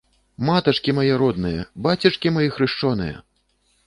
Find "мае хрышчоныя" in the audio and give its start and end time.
2.39-3.21